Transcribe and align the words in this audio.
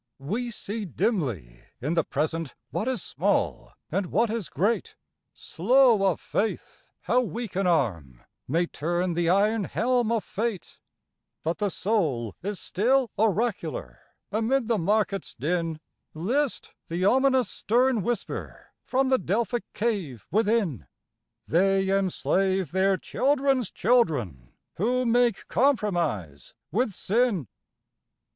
We 0.17 0.49
see 0.49 0.85
dimly 0.85 1.59
in 1.79 1.93
the 1.93 2.03
Present 2.03 2.55
what 2.71 2.87
is 2.87 3.03
small 3.03 3.73
and 3.91 4.07
what 4.07 4.31
is 4.31 4.49
great, 4.49 4.95
Slow 5.31 6.09
of 6.11 6.19
faith 6.19 6.89
how 7.01 7.21
weak 7.21 7.55
an 7.55 7.67
arm 7.67 8.23
may 8.47 8.65
turn 8.65 9.13
the 9.13 9.29
iron 9.29 9.65
helm 9.65 10.11
of 10.11 10.23
fate, 10.23 10.79
But 11.43 11.59
the 11.59 11.69
soul 11.69 12.35
is 12.41 12.59
still 12.59 13.11
oracular; 13.15 13.99
amid 14.31 14.65
the 14.67 14.79
market's 14.79 15.35
din, 15.35 15.79
List 16.15 16.73
the 16.87 17.05
ominous 17.05 17.47
stern 17.47 18.01
whisper 18.01 18.71
from 18.83 19.09
the 19.09 19.19
Delphic 19.19 19.71
cave 19.73 20.25
within,— 20.31 20.87
'They 21.47 21.91
enslave 21.95 22.71
their 22.71 22.97
children's 22.97 23.69
children 23.69 24.53
who 24.77 25.05
make 25.05 25.47
compromise 25.47 26.55
with 26.71 26.91
sin. 26.91 27.47